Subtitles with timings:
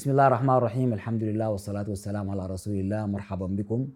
[0.00, 0.92] بسم الله الرحمن الرحيم.
[0.92, 3.06] الحمد لله والصلاة والسلام على رسول الله.
[3.06, 3.88] مرحبا بكم.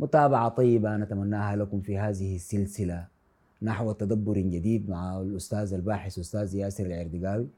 [0.00, 3.06] متابعة طيبة نتمناها لكم في هذه السلسلة.
[3.62, 7.48] نحو تدبر جديد مع الأستاذ الباحث أستاذ ياسر العردقاوي.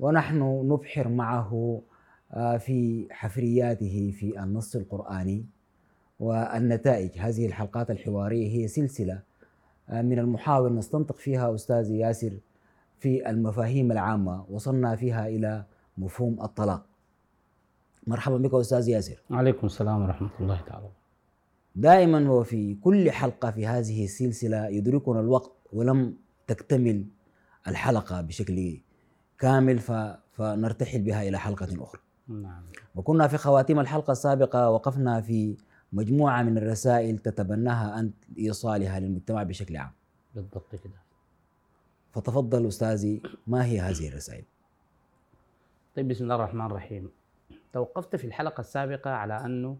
[0.00, 0.38] ونحن
[0.70, 1.82] نبحر معه
[2.32, 5.44] آه، في حفرياته في النص القرآني.
[6.20, 9.22] والنتائج هذه الحلقات الحوارية هي سلسلة
[9.88, 12.32] آه، من المحاور نستنطق فيها أستاذ ياسر
[12.98, 14.44] في المفاهيم العامة.
[14.50, 15.64] وصلنا فيها إلى
[15.98, 16.86] مفهوم الطلاق.
[18.06, 19.22] مرحبا بك أستاذ ياسر.
[19.30, 20.88] عليكم السلام ورحمة الله تعالى.
[21.76, 26.16] دائما وفي كل حلقة في هذه السلسلة يدركنا الوقت ولم
[26.46, 27.06] تكتمل
[27.68, 28.80] الحلقة بشكل
[29.38, 29.78] كامل
[30.32, 32.00] فنرتحل بها إلى حلقة أخرى.
[32.28, 32.62] نعم.
[32.94, 35.56] وكنا في خواتيم الحلقة السابقة وقفنا في
[35.92, 39.92] مجموعة من الرسائل تتبناها أنت إيصالها للمجتمع بشكل عام.
[40.34, 41.02] بالضبط كده.
[42.12, 44.44] فتفضل أستاذي ما هي هذه الرسائل؟
[45.96, 47.10] طيب بسم الله الرحمن الرحيم.
[47.72, 49.78] توقفت في الحلقة السابقة على أنه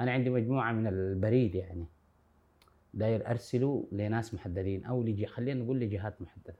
[0.00, 1.86] أنا عندي مجموعة من البريد يعني.
[2.94, 6.54] داير أرسله لناس محددين أو لجي خلينا نقول لجهات محددة.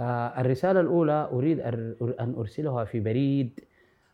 [0.00, 3.60] آه الرسالة الأولى أريد أر- أن أرسلها في بريد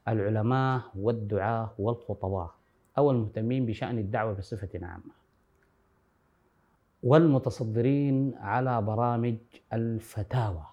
[0.08, 2.54] العلماء والدعاة والخطباء
[2.98, 5.14] أو المهتمين بشأن الدعوة بصفة عامة.
[7.02, 9.36] والمتصدرين على برامج
[9.72, 10.66] الفتاوى.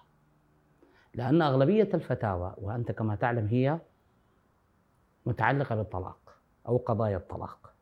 [1.14, 3.78] لأن أغلبية الفتاوى وأنت كما تعلم هي
[5.26, 6.18] متعلقة بالطلاق
[6.68, 7.72] أو قضايا الطلاق.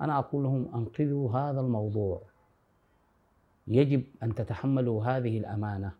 [0.00, 2.22] أنا أقول لهم أنقذوا هذا الموضوع.
[3.66, 5.92] يجب أن تتحملوا هذه الأمانة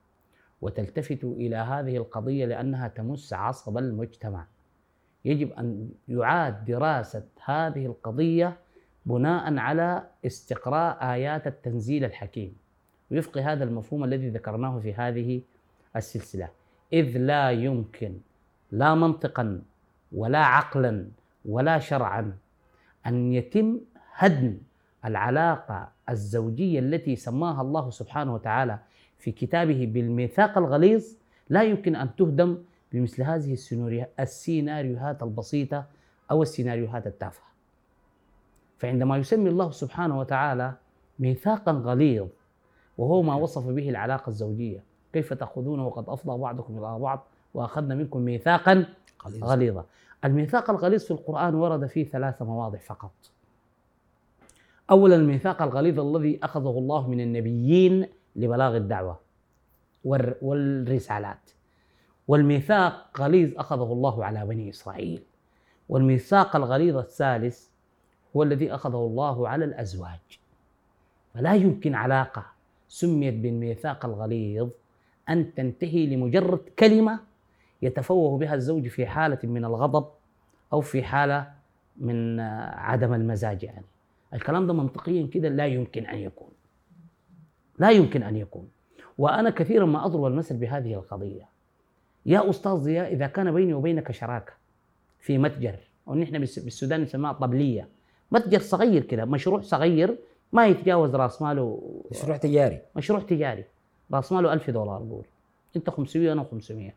[0.61, 4.47] وتلتفتوا إلى هذه القضية لأنها تمس عصب المجتمع.
[5.24, 8.56] يجب أن يعاد دراسة هذه القضية
[9.06, 12.56] بناء على استقراء آيات التنزيل الحكيم.
[13.11, 15.42] وفق هذا المفهوم الذي ذكرناه في هذه
[15.96, 16.48] السلسلة.
[16.92, 18.18] إذ لا يمكن
[18.73, 19.62] لا منطقا
[20.12, 21.08] ولا عقلا
[21.45, 22.36] ولا شرعا
[23.06, 23.80] أن يتم
[24.14, 24.58] هدم
[25.05, 28.79] العلاقة الزوجية التي سماها الله سبحانه وتعالى
[29.18, 31.05] في كتابه بالميثاق الغليظ
[31.48, 32.58] لا يمكن أن تهدم
[32.92, 35.84] بمثل هذه السيناريو- السيناريوهات البسيطة
[36.30, 37.45] أو السيناريوهات التافهة.
[38.79, 40.74] فعندما يسمي الله سبحانه وتعالى
[41.18, 42.29] ميثاقا غليظ
[42.98, 44.83] وهو ما وصف به العلاقة الزوجية
[45.13, 48.85] كيف تأخذونه وقد أفضى بعضكم إلى بعض وأخذنا منكم ميثاقا
[49.27, 49.85] غليظ غليظا.
[50.25, 53.11] الميثاق الغليظ في القرآن ورد فيه ثلاث مواضع فقط.
[54.91, 58.07] أولا الميثاق الغليظ الذي أخذه الله من النبيين
[58.37, 59.19] لبلاغ الدعوة
[60.05, 61.51] والر- والرسالات.
[62.29, 65.23] والميثاق غليظ أخذه الله على بني إسرائيل.
[65.89, 67.67] والميثاق الغليظ الثالث
[68.37, 70.39] هو الذي أخذه الله على الأزواج.
[71.35, 72.47] فلا يمكن علاقة
[72.89, 74.69] سميت بالميثاق الغليظ
[75.30, 77.20] أن تنتهي لمجرد كلمة
[77.83, 80.07] يتفوه بها الزوج في حالة من الغضب
[80.73, 81.52] أو في حالة
[81.96, 82.41] من
[82.74, 83.85] عدم المزاج يعني.
[84.35, 86.48] الكلام ده منطقيا كده لا يمكن أن يكون.
[87.79, 88.68] لا يمكن أن يكون.
[89.18, 91.48] وأنا كثيرا ما أضرب المثل بهذه القضية.
[92.27, 94.52] يا أستاذ ضياء إذا كان بيني وبينك شراكة
[95.20, 95.77] في متجر
[96.07, 97.89] ونحن بالس- بالسودان نسميها طبلية
[98.33, 100.18] متجر صغير كده مشروع صغير
[100.52, 101.83] ما يتجاوز رأس ماله.
[102.11, 102.79] مشروع تجاري.
[102.97, 103.64] مشروع تجاري.
[104.13, 105.25] راس ماله 1000 دولار قول.
[105.77, 106.95] أنت 500 أنا 500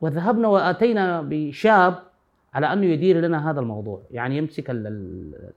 [0.00, 2.02] وذهبنا وأتينا بشاب
[2.54, 4.02] على أنه يدير لنا هذا الموضوع.
[4.10, 5.50] يعني يمسك ال- ال-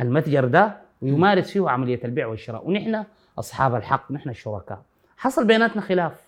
[0.00, 2.68] المتجر ده ويمارس فيه عملية البيع والشراء.
[2.68, 3.04] ونحن
[3.38, 4.82] أصحاب الحق نحن الشركاء.
[5.16, 6.26] حصل بيناتنا خلاف.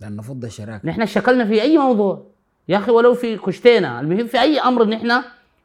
[0.00, 2.26] لأن نفض الشراكة نحن شكلنا في أي موضوع.
[2.68, 4.00] يا أخي ولو في كشتينا.
[4.00, 5.22] المهم في أي أمر نحن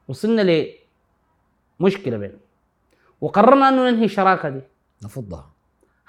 [0.08, 0.42] وصلنا
[1.80, 2.38] لمشكلة بيننا
[3.22, 4.62] وقررنا أنه ننهي الشراكة دي.
[5.04, 5.50] نفضها.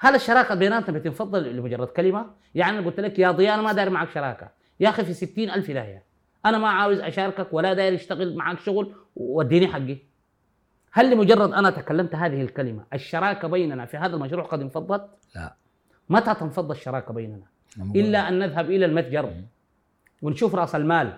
[0.03, 3.89] هل الشراكة بيناتنا بتنفضل لمجرد كلمة؟ يعني أنا قلت لك يا ضياء أنا ما داير
[3.89, 4.49] معك شراكة،
[4.79, 6.03] يا أخي في ستين ألف داهيه،
[6.45, 8.93] أنا ما عاوز أشاركك ولا داير أشتغل معك شغل.
[9.15, 9.97] واديني حقي.
[10.91, 15.55] هل لمجرد أنا تكلمت هذه الكلمة الشراكة بيننا في هذا المشروع قد انفضت؟ لا.
[16.09, 17.45] متى تنفض الشراكة بيننا؟
[17.95, 19.33] إلا أن نذهب إلى المتجر
[20.21, 21.13] ونشوف رأس المال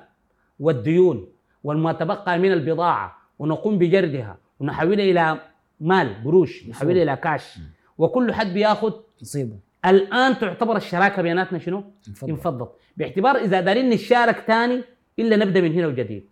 [0.60, 1.28] والديون
[1.64, 5.40] وما تبقى من البضاعة ونقوم بجردها ونحولها إلى
[5.80, 7.60] مال قروش نحولها إلى كاش
[8.04, 11.84] وكل حد بياخذ نصيبه الآن تعتبر الشراكة بيناتنا شنو؟
[12.24, 14.84] انفضت باعتبار إذا دارين نتشارك ثاني
[15.20, 16.30] إلا نبدأ من هنا وجديد.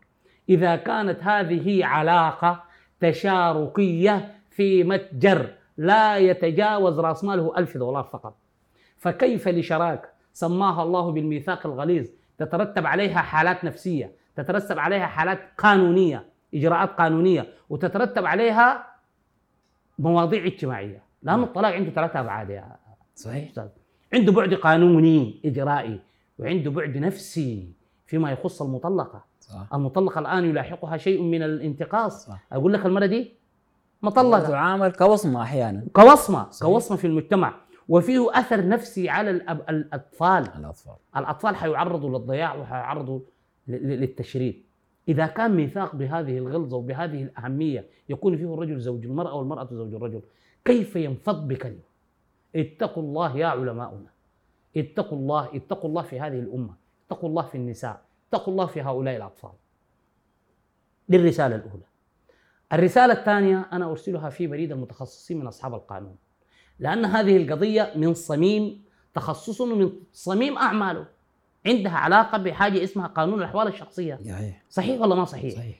[0.50, 2.64] إذا كانت هذه علاقة
[3.00, 8.38] تشاركية في متجر لا يتجاوز رأس ماله ألف دولار فقط.
[8.98, 12.08] فكيف لشراكة سماها الله بالميثاق الغليظ
[12.38, 18.88] تترتب عليها حالات نفسية، تترتب عليها حالات قانونية، إجراءات قانونية، وتترتب عليها
[20.00, 22.76] مواضيع اجتماعية، لأنه الطلاق عنده ثلاثة أبعاد يا
[23.16, 23.50] صحيح.
[23.50, 23.68] أستاذ.
[24.14, 26.00] عنده بعد قانوني إجرائي
[26.40, 27.72] وعنده بعد نفسي
[28.06, 29.24] فيما يخص المطلقة.
[29.40, 29.68] صح.
[29.74, 32.26] المطلقة الآن يلاحقها شيء من الانتقاص.
[32.28, 32.48] صح.
[32.52, 33.34] أقول لك المراه دي؟
[34.02, 34.48] مطلقة.
[34.50, 35.86] تعامل كوصمة أحيانا.
[35.94, 36.72] كوصمة صحيح.
[36.72, 37.54] كوصمة في المجتمع.
[37.90, 40.44] وفيه أثر نفسي على الأب- الأطفال.
[40.58, 40.94] الأطفال.
[41.18, 43.20] الأطفال حيعرضوا للضياع وحيعرضوا
[43.68, 44.64] للتشريد.
[45.08, 50.22] إذا كان ميثاق بهذه الغلظة وبهذه الأهمية يكون فيه الرجل زوج المرأة والمرأة زوج الرجل.
[50.66, 51.92] كيف ينفض بكلمه
[52.56, 54.12] اتقوا الله يا علماؤنا.
[54.78, 56.74] اتقوا الله اتقوا الله في هذه الأمة.
[57.08, 58.02] اتقوا الله في النساء.
[58.30, 59.52] اتقوا الله في هؤلاء الأطفال.
[61.10, 61.84] دي الرساله الأولى.
[62.74, 66.16] الرسالة الثانية أنا أرسلها في بريد المتخصصين من أصحاب القانون.
[66.80, 68.84] لأن هذه القضية من صميم
[69.14, 71.06] تخصصه من صميم أعماله.
[71.66, 74.20] عندها علاقة بحاجة اسمها قانون الأحوال الشخصية.
[74.70, 75.02] صحيح.
[75.02, 75.80] ولا ما صحيح؟ صحيح.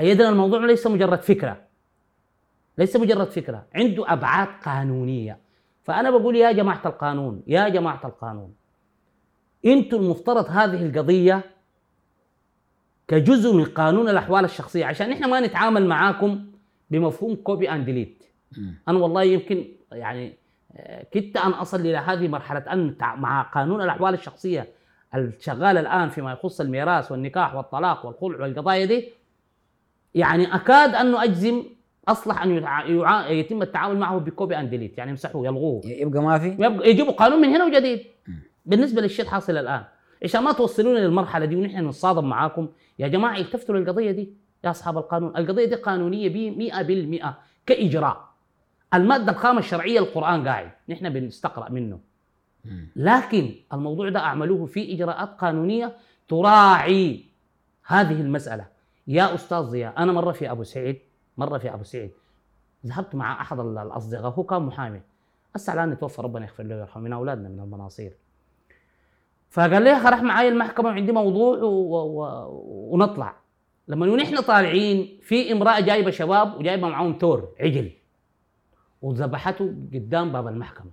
[0.00, 1.69] أيضا الموضوع ليس مجرد فكرة.
[2.80, 5.38] ليس مجرد فكرة عنده أبعاد قانونية
[5.82, 8.54] فأنا بقول يا جماعة القانون يا جماعة القانون
[9.66, 11.42] أنتم المفترض هذه القضية
[13.08, 16.46] كجزء من قانون الأحوال الشخصية عشان إحنا ما نتعامل معاكم
[16.90, 18.24] بمفهوم copy and delete.
[18.88, 20.32] أنا والله يمكن يعني
[20.76, 24.68] آه، كدت ان أصل إلى هذه مرحلة أن مع قانون الأحوال الشخصية
[25.14, 29.08] الشغال الآن فيما يخص الميراث والنكاح والطلاق والخلع والقضايا دي
[30.14, 31.64] يعني أكاد انه اجزم
[32.08, 35.80] أصلح أن يتع- يعا- يتم التعامل معه ب copy and delete يعني يمسحوه يلغوه.
[35.84, 38.00] يبقى ما في؟ يبقى يجيبوا قانون من هنا وجديد.
[38.66, 39.84] بالنسبة للشيء الحاصل الآن
[40.24, 42.68] عشان ما توصلونا للمرحله دي ونحن نتصادم معاكم
[42.98, 44.32] يا جماعة التفتوا للقضية دي
[44.64, 45.36] يا أصحاب القانون.
[45.36, 47.34] القضية دي قانونية ب 100%
[47.66, 48.28] كإجراء.
[48.94, 51.98] المادة الخامة الشرعية القرآن قاعد نحن بنستقرأ منه.
[52.96, 55.96] لكن الموضوع ده أعملوه في إجراءات قانونية
[56.28, 57.24] تراعي
[57.86, 58.66] هذه المسألة.
[59.06, 60.98] يا أستاذ ضياء أنا مرة في أبو سعيد
[61.40, 62.10] مرة في أبو سعيد.
[62.86, 65.00] ذهبت مع أحد ال- الأصدقاء هو كان محامي.
[65.56, 68.16] هسه الان توفى ربنا يغفر له ويرحمه من أولادنا من المناصير.
[69.50, 71.66] فقال لي راح معايا المحكمة وعندي موضوع و...
[71.66, 72.24] و...
[72.94, 73.36] ونطلع.
[73.88, 77.92] لما ونحن طالعين في امرأة جايبة شباب وجايبة معاهم تور عجل.
[79.02, 79.64] وذبحته
[79.94, 80.90] قدام باب المحكمة.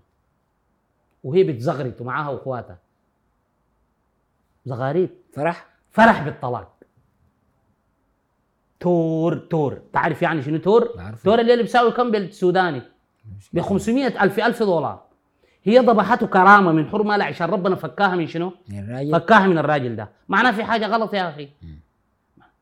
[1.23, 2.79] وهي بتزغرت ومعاها اخواتها
[4.65, 6.76] زغاريت فرح؟ فرح بالطلاق.
[8.79, 9.81] تور تور.
[9.94, 11.24] تعرف يعني شنو تور؟ بعرف.
[11.24, 12.81] تور اللي بيساوي كم بالسوداني
[13.53, 15.01] ب 500 ألف ألف دولار.
[15.63, 19.12] هي ذبحته كرامة من حرمة لها عشان ربنا فكاها من شنو؟ يعني الراجل.
[19.12, 20.09] فكاها من الراجل ده.
[20.29, 21.79] معناه في حاجة غلط يا مم.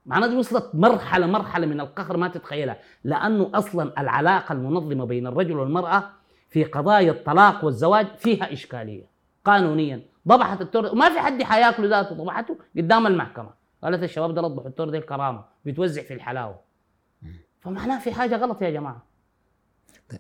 [0.06, 2.78] معناه دي وصلت مرحلة مرحلة من القهر ما تتخيلها.
[3.04, 6.04] لأنه أصلا العلاقة المنظمة بين الرجل والمرأة
[6.50, 9.04] في قضايا الطلاق والزواج فيها إشكالية
[9.46, 10.02] قانونيا.
[10.28, 10.96] ضبحت التور.
[10.96, 13.50] ما في حد حياكله ذاته ضبحته قدام المحكمة.
[13.86, 16.60] قالت الشباب ده ضبحوا التور ده الكرامة بيتوزع في الحلاوة.
[17.60, 19.04] فمعناه في حاجة غلط يا جماعة.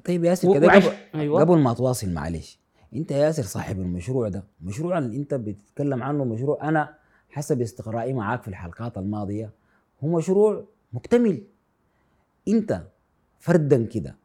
[0.05, 1.39] طيب ياسر كده قبل, أيوة.
[1.39, 2.59] قبل ما تواصل معلش
[2.95, 6.95] انت يا ياسر صاحب المشروع ده المشروع اللي انت بتتكلم عنه مشروع أنا
[7.29, 9.51] حسب استقرائي معاك في الحلقات الماضية
[10.03, 11.43] هو مشروع مكتمل.
[12.47, 12.81] انت
[13.39, 14.15] فردا كده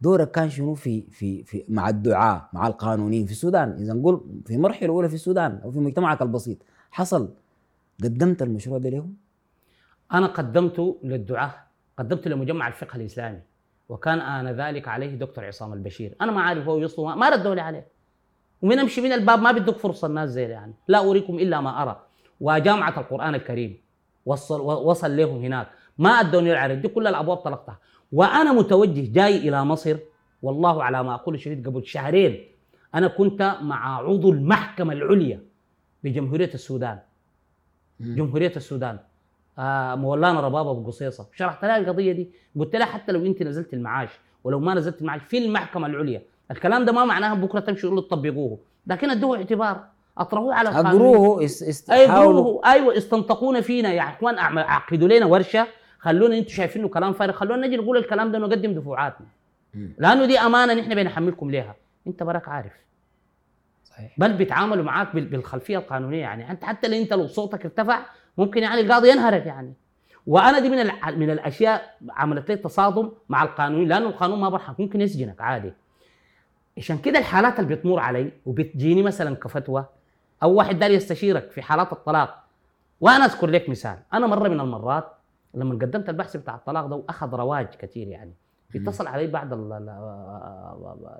[0.00, 4.54] دورك كان شنو في في في مع الدعاة مع القانونيين في السودان؟ إذا نقول في
[4.54, 6.58] المرحلة الأولى في السودان أو في مجتمعك البسيط
[6.90, 7.34] حصل
[8.04, 9.16] قدمت المشروع ده لهم؟
[10.12, 11.54] أنا قدمت للدعاة
[11.98, 13.40] قدمت لمجمع الفقه الإسلامي
[13.88, 16.14] وكان آنذاك عليه دكتور عصام البشير.
[16.20, 17.86] أنا ما عارف هو يصله ما- ردوا لي عليه.
[18.62, 20.74] ومن أمشي من الباب ما بدك فرصة الناس زي يعني.
[20.88, 22.00] لا أريكم إلا ما أرى.
[22.40, 23.80] وجامعة القرآن الكريم
[24.26, 25.68] وصل وصل لهم هناك.
[25.98, 27.78] ما أدوني العرض دي كل الأبواب طلقتها.
[28.12, 29.96] وأنا متوجه جاي إلى مصر
[30.42, 32.44] والله على ما أقول شديد قبل شهرين
[32.94, 35.40] أنا كنت مع عضو المحكمة العليا
[36.04, 36.98] بجمهورية السودان.
[38.02, 38.98] جمهورية السودان.
[39.58, 41.26] آه مولانا رباب أبو قصيصة.
[41.34, 42.30] شرحت لها القضية دي.
[42.58, 44.10] قلت لها حتى لو أنت نزلت المعاش
[44.44, 48.58] ولو ما نزلت المعاش في المحكمة العليا الكلام ده ما معناه بكرة تمشوا تطبقوه.
[48.86, 49.84] لكن ادوه اعتبار.
[50.18, 50.90] اطرحوه على القانون.
[50.90, 54.38] أقروه است أيوه استنطقونا فينا يا إخوان.
[54.38, 55.66] عقدوا لنا ورشة.
[55.98, 57.32] خلونا أنتم شايفينه كلام فارغ.
[57.32, 59.26] خلونا نجي نقول الكلام ده ونقدم دفوعاتنا.
[59.98, 61.74] لأنه دي أمانة نحن بنحملكم ليها.
[62.06, 62.72] أنت براك عارف.
[63.92, 64.12] صحيح.
[64.18, 66.20] بل بيتعاملوا معاك بال- بالخلفية القانونية.
[66.20, 67.98] يعني أنت حتى لو أنت لو صوتك ارتفع
[68.38, 69.74] ممكن يعني القاضي ينهرك يعني.
[70.26, 75.00] وأنا دي من من الأشياء عملت لي تصادم مع القانون لأنه القانون ما برحم ممكن
[75.00, 75.72] يسجنك عادي.
[76.78, 79.84] عشان كده الحالات اللي بتمر علي وبتجيني مثلا كفتوى
[80.42, 82.42] أو واحد داري يستشيرك في حالات الطلاق.
[83.00, 85.12] وأنا أذكر لك مثال أنا مرة من المرات
[85.54, 88.32] لما قدمت البحث بتاع الطلاق ده وأخذ رواج كثير يعني.
[88.76, 89.52] اتصل علي بعد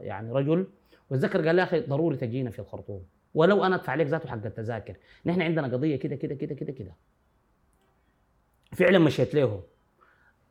[0.00, 0.66] يعني رجل
[1.12, 3.02] واتذكر قال لي يا أخي ضروري تجينا في الخرطوم.
[3.34, 4.96] ولو أنا أدفع لك ذاته حق التذاكر.
[5.26, 6.92] نحن عندنا قضية كده كده كده كده كده.
[8.72, 9.62] فعلا مشيت له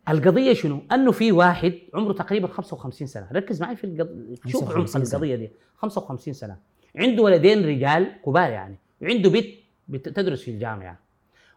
[0.09, 3.27] القضية شنو؟ أنه في واحد عمره تقريبا 55 سنة.
[3.33, 4.35] ركز معي في القض...
[4.47, 5.17] شوف عمق 55 سنة.
[5.17, 5.51] القضية دي.
[5.75, 6.57] 55 سنة.
[6.95, 8.77] عنده ولدين رجال كبار يعني.
[9.01, 9.45] وعنده بنت
[9.87, 10.99] بتدرس في الجامعة.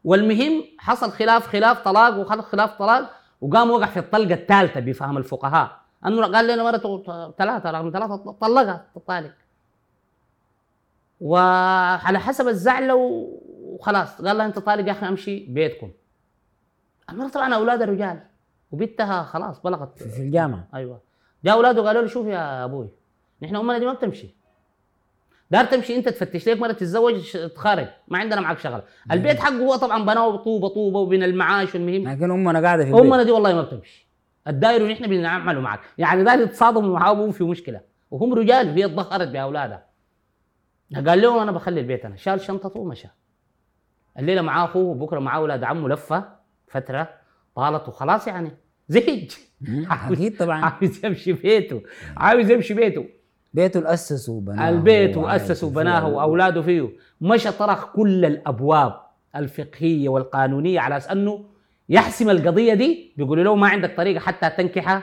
[0.04, 5.83] والمهم حصل خلاف خلاف طلاق وخلص خلاف طلاق وقام وقع في الطلقة الثالثة بفهم الفقهاء.
[6.06, 7.02] أنه قال لنا مرته
[7.38, 9.32] ثلاثة رقم ثلاثة طلقها الطالق
[11.20, 15.90] وعلى حسب الزعل وخلاص قال لها أنت طالق يا أخي أمشي بيتكم.
[17.10, 18.20] المرة طبعا اولادها رجال
[18.72, 20.02] وبنتها خلاص بلغت.
[20.02, 20.68] في الجامعة.
[20.74, 21.00] أيوه.
[21.44, 22.88] جاء أولاده قالوا له شوف يا أبوي
[23.42, 24.28] نحن أمنا دي ما بتمشي.
[25.50, 28.82] دار تمشي أنت تفتش لك مرة تتزوج تخارج ما عندنا معك شغله
[29.12, 32.08] البيت حقه هو طبعا بناه طوبه طوبة وبين المعاش والمهم.
[32.08, 33.04] لكن أمنا قاعدة في البيت.
[33.04, 34.03] أمنا دي والله ما بتمشي.
[34.48, 35.80] الداير ونحن بنعملوا معك.
[35.98, 37.80] يعني داير يتصادموا مع ابوه في مشكلة.
[38.10, 39.86] وهم رجال وهي اتظهرت باولادها
[41.06, 42.16] قال لهم أنا بخلي البيت أنا.
[42.16, 43.08] شال شنطته ومشى
[44.18, 46.24] الليلة معاه أخوه وبكره معاه أولاد عمه لفة
[46.66, 47.08] فترة
[47.56, 48.50] طالت وخلاص يعني.
[48.88, 49.30] زهج
[49.90, 50.64] أكيد طبعا.
[50.64, 51.82] عاوز يمشي بيته.
[52.16, 53.04] عاوز يمشي بيته.
[53.54, 54.68] بيته الاسس وبناه.
[54.68, 55.66] البيت وعائلته واسس فيه.
[55.66, 56.88] وبناه وأولاده فيه.
[57.20, 59.00] مشى طرق كل الأبواب
[59.36, 61.44] الفقهية والقانونية على أساس أنه
[61.88, 65.02] يحسم القضية دي بيقولوا له ما عندك طريقة حتى تنكح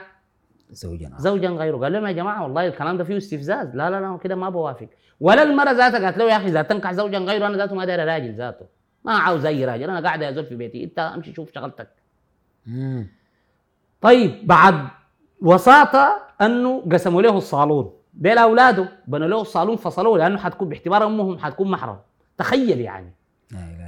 [0.70, 1.76] زوجنا زوجا غيره.
[1.76, 3.76] قال لهم يا جماعة والله الكلام ده فيه استفزاز.
[3.76, 4.88] لا لا لا كده ما بوافق.
[5.20, 8.06] ولا المرة ذاتها قالت له يا أخي إذا تنكح زوجا غيره أنا ذاته ما داير
[8.06, 8.66] راجل ذاته.
[9.04, 9.90] ما عاوز أي راجل.
[9.90, 10.84] أنا قاعد ازول في بيتي.
[10.84, 11.88] إنت أمشي شوف شغلتك.
[12.66, 13.08] مم.
[14.00, 14.88] طيب بعد
[15.42, 17.92] وساطة أنه قسموا له الصالون.
[18.14, 21.98] ديل أولاده بنوا له الصالون فصلوه لأنه حتكون باعتبار أمهم حتكون محرم.
[22.38, 23.14] تخيل يعني.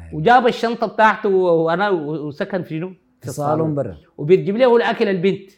[0.04, 3.75] الله وجاب الشنطة بتاعته وأنا وسكن في شنو؟ في الصالون.
[3.75, 3.96] برا.
[4.18, 5.50] وبتجيب له الأكل البنت.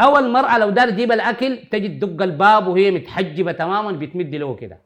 [0.00, 4.78] أول مرأة لو دار تجيب الأكل تجي تدق الباب وهي متحجبة تماما بتمد له كده.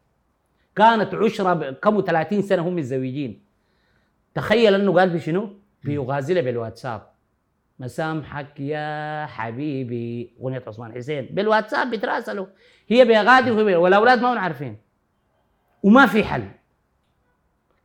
[0.76, 3.42] كانت عشرة ب- كم 30 سنة هم متزوجين
[4.34, 5.50] تخيل إنه قال في شنو؟
[5.84, 7.02] بيغازلها بالواتساب.
[7.78, 10.32] مسامحك يا حبيبي.
[10.40, 11.28] أغنية عثمان حسين.
[11.30, 12.46] بالواتساب بيتراسلوا
[12.88, 13.76] هي بيغادي وهي بي...
[13.76, 14.76] والأولاد ما هم عارفين.
[15.82, 16.44] وما في حل.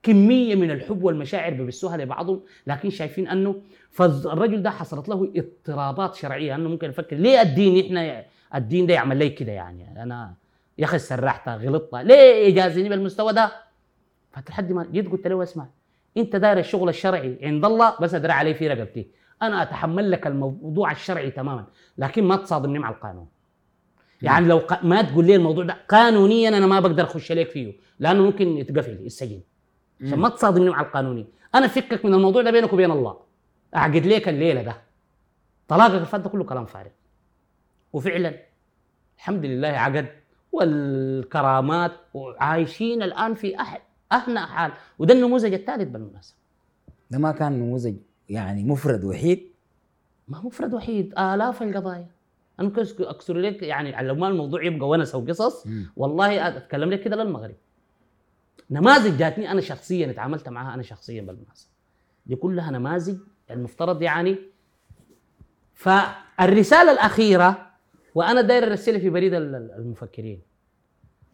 [0.03, 3.61] كمية من الحب والمشاعر بيبثوها لبعضهم لكن شايفين أنه
[3.91, 8.25] فالرجل ده حصلت له اضطرابات شرعية أنه ممكن يفكر ليه الدين إحنا
[8.55, 10.33] الدين ده يعمل لي كده يعني؟ أنا
[10.77, 13.51] يا أخي سرحت غلطت ليه يجازيني بالمستوى ده؟
[14.31, 15.67] فلحد ما جيت قلت له اسمع
[16.17, 19.07] أنت داير الشغل الشرعي عند الله بس أدري عليه في رقبتي
[19.41, 21.65] أنا أتحمل لك الموضوع الشرعي تماما
[21.97, 23.27] لكن ما تصادمني مع القانون.
[24.21, 24.83] يعني لو ق...
[24.83, 28.91] ما تقول لي الموضوع ده قانونيا أنا ما بقدر أخش عليك فيه لأنه ممكن يتقفل
[28.91, 29.41] السجن
[30.01, 31.27] عشان ما تصادمني مع القانوني.
[31.55, 33.17] أنا فكك من الموضوع ده بينك وبين الله.
[33.75, 34.81] أعقد ليك الليلة ده.
[35.67, 36.89] طلاقك الفات ده كله كلام فارغ.
[37.93, 38.35] وفعلا
[39.17, 40.07] الحمد لله عقد.
[40.51, 44.71] والكرامات وعايشين الآن في أح اهنى حال.
[44.99, 46.37] وده النموذج الثالث بالمناسبة.
[47.11, 47.95] ده ما كان نموذج
[48.29, 49.51] يعني مفرد وحيد؟
[50.27, 51.19] ما مفرد وحيد.
[51.19, 52.07] آلاف القضايا.
[52.59, 55.67] أنا ممكن أكسر لك يعني لو ما الموضوع يبقى ونس وقصص.
[55.95, 57.55] والله أتكلم لك كده للمغرب.
[58.71, 61.69] نماذج جاتني أنا شخصيا اتعاملت معها أنا شخصيا بالمناسبة.
[62.25, 63.17] دي كلها نماذج
[63.51, 64.37] المفترض يعني.
[65.73, 67.67] فالرسالة الأخيرة
[68.15, 70.41] وأنا داير ارسلها في بريد ال- ال- المفكرين.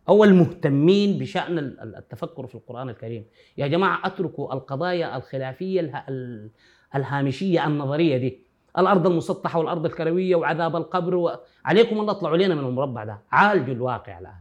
[0.10, 3.26] أو المهتمين بشأن ال- ال- التفكر في القرآن الكريم.
[3.58, 6.50] يا جماعة أتركوا القضايا الخلافية اله- ال-
[6.96, 8.40] الهامشية النظرية دي.
[8.78, 11.32] الأرض المسطحة والأرض الكروية وعذاب القبر و...
[11.66, 13.20] عليكم الله اطلعوا لنا من المربع ده.
[13.32, 14.34] عالجوا الواقع الآن.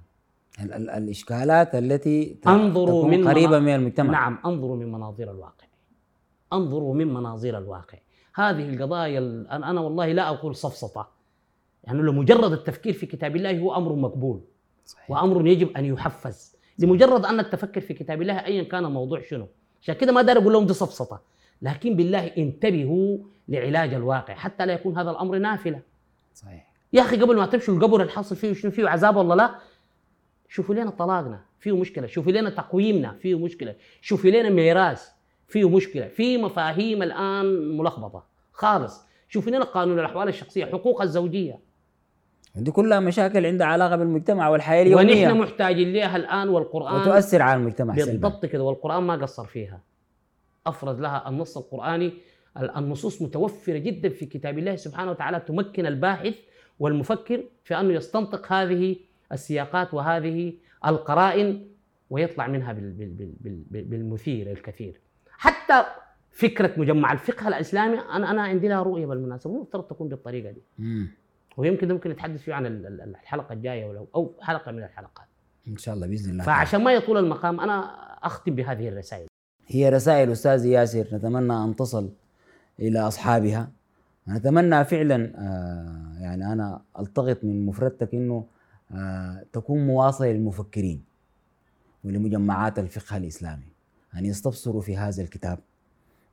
[0.60, 4.10] ال- ال- الإشكالات التي انظروا تكون من قريبة من المجتمع.
[4.12, 5.66] نعم انظروا من مناظير الواقع.
[6.52, 7.98] انظروا من مناظير الواقع.
[8.34, 11.08] هذه القضايا ال- أنا أنا والله لا أقول سفسطه
[11.84, 14.40] يعني لمجرد التفكير في كتاب الله هو أمر مقبول.
[14.84, 15.10] صحيح.
[15.10, 16.56] وأمر يجب أن يحفز.
[16.78, 19.46] لمجرد انك تفكر في كتاب الله ايا كان الموضوع شنو؟
[19.82, 21.20] عشان كده ما دار أقول لهم دي سفسطه
[21.62, 23.18] لكن بالله انتبهوا
[23.48, 24.34] لعلاج الواقع.
[24.34, 25.80] حتى لا يكون هذا الأمر نافلة.
[26.34, 26.72] صحيح.
[26.92, 29.54] يا أخي قبل ما تمشوا القبر الحاصل فيه شنو فيه عذاب ولا لا
[30.52, 32.06] شوفوا لنا طلاقنا فيه مشكلة.
[32.06, 33.74] شوفوا لنا تقويمنا فيه مشكلة.
[34.00, 35.08] شوفوا لنا ميراث
[35.48, 36.08] فيه مشكلة.
[36.08, 38.24] في مفاهيم الآن ملخبطة.
[38.52, 39.06] خالص.
[39.28, 41.58] شوفوا لنا قانون الأحوال الشخصية حقوق الزوجية.
[42.54, 45.26] دي كلها مشاكل عندها علاقة بالمجتمع والحياة اليومية.
[45.28, 49.80] ونحن محتاجين لها الآن والقرآن وتؤثر على المجتمع بالضبط كده والقرآن ما قصر فيها.
[50.66, 52.12] أفرز لها النص القرآني
[52.58, 56.34] ال- النصوص متوفرة جدا في كتاب الله سبحانه وتعالى تمكن الباحث
[56.78, 58.96] والمفكر في أنه يستنطق هذه
[59.32, 60.52] السياقات وهذه
[60.86, 61.66] القرائن
[62.10, 65.00] ويطلع منها بال- بال- بال- بال- بالمثير الكثير.
[65.30, 65.84] حتى
[66.30, 70.60] فكرة مجمع الفقه الإسلامي أنا أنا عندي لها رؤية بالمناسبة مفترض تكون بالطريقة دي.
[70.78, 71.08] مم.
[71.56, 75.26] ويمكن ممكن نتحدث فيه عن ال- ال- الحلقة الجاية ولو أو حلقة من الحلقات.
[75.68, 76.44] إن شاء الله بإذن الله.
[76.44, 77.78] فعشان ما يطول المقام أنا
[78.26, 79.26] أختم بهذه الرسائل.
[79.66, 82.10] هي رسائل أستاذ ياسر نتمنى أن تصل
[82.80, 83.70] إلى أصحابها.
[84.28, 88.44] نتمنى فعلا آه يعني أنا ألتقط من مفردتك إنه
[89.52, 91.02] تكون مواصلة للمفكرين
[92.04, 93.68] ولمجمعات الفقه الإسلامي
[94.16, 95.58] أن يستبصروا في هذا الكتاب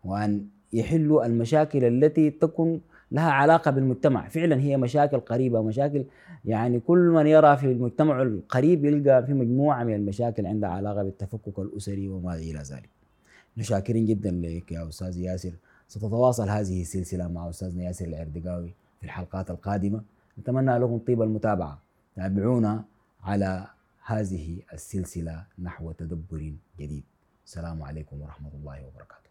[0.05, 4.27] وأن يحلوا المشاكل التي تكون لها علاقة بالمجتمع.
[4.27, 6.05] فعلا هي مشاكل قريبة مشاكل
[6.45, 11.59] يعني كل من يرى في المجتمع القريب يلقى في مجموعة من المشاكل عندها علاقة بالتفكك
[11.59, 12.89] الأسري وما إلى ذلك.
[13.61, 15.51] شاكرين جدا لك يا أستاذ ياسر.
[15.87, 20.01] ستتواصل هذه السلسلة مع أستاذنا ياسر العردقاوي في الحلقات القادمة.
[20.39, 21.79] نتمنى لكم طيب المتابعة.
[22.19, 22.85] تابعونا
[23.23, 23.67] على
[24.05, 27.03] هذه السلسلة نحو تدبر جديد.
[27.45, 29.28] السلام عليكم ورحمة الله وبركاته.